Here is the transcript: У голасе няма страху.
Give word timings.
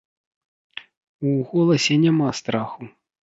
У 1.31 1.35
голасе 1.51 1.99
няма 2.05 2.33
страху. 2.43 2.81